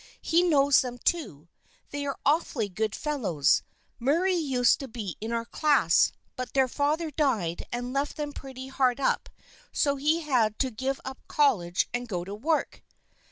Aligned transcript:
He 0.23 0.41
knows 0.41 0.81
them 0.81 0.97
too. 0.97 1.47
They 1.91 2.07
are 2.07 2.17
awfully 2.25 2.67
good 2.69 2.95
fellows. 2.95 3.61
Murray 3.99 4.33
used 4.33 4.79
to 4.79 4.87
be 4.87 5.15
in 5.21 5.31
our 5.31 5.45
class, 5.45 6.11
but 6.35 6.55
their 6.55 6.67
father 6.67 7.11
died 7.11 7.65
and 7.71 7.93
left 7.93 8.17
them 8.17 8.33
pretty 8.33 8.69
hard 8.69 8.99
up 8.99 9.29
so 9.71 9.97
he 9.97 10.21
had 10.21 10.57
to 10.57 10.71
give 10.71 10.99
up 11.05 11.19
college 11.27 11.87
and 11.93 12.07
go 12.09 12.23
to 12.23 12.33
work." 12.33 12.81